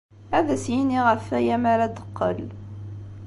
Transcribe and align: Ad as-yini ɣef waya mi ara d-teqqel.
Ad 0.37 0.47
as-yini 0.53 0.99
ɣef 1.07 1.25
waya 1.31 1.55
mi 1.63 1.67
ara 1.73 1.85
d-teqqel. 1.87 2.39